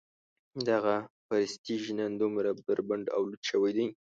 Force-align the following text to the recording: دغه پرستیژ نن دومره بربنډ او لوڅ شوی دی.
دغه 0.69 0.95
پرستیژ 1.25 1.83
نن 1.99 2.11
دومره 2.21 2.49
بربنډ 2.65 3.05
او 3.15 3.21
لوڅ 3.29 3.43
شوی 3.51 3.71
دی. 3.77 3.85